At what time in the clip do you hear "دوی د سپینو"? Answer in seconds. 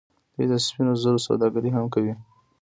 0.33-0.93